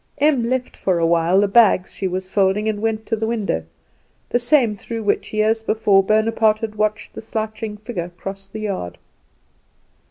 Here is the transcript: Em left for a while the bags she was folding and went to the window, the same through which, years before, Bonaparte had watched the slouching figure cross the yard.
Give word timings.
Em 0.17 0.49
left 0.49 0.75
for 0.75 0.97
a 0.97 1.05
while 1.05 1.39
the 1.41 1.47
bags 1.47 1.93
she 1.93 2.07
was 2.07 2.27
folding 2.33 2.67
and 2.67 2.81
went 2.81 3.05
to 3.05 3.15
the 3.15 3.27
window, 3.27 3.63
the 4.29 4.39
same 4.39 4.75
through 4.75 5.03
which, 5.03 5.31
years 5.31 5.61
before, 5.61 6.01
Bonaparte 6.01 6.57
had 6.61 6.73
watched 6.73 7.13
the 7.13 7.21
slouching 7.21 7.77
figure 7.77 8.09
cross 8.09 8.47
the 8.47 8.61
yard. 8.61 8.97